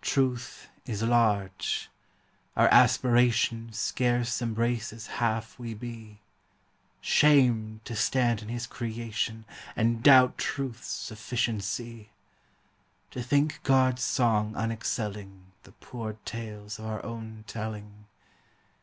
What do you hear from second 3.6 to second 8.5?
Scarce embraces half we be. Shame! to stand in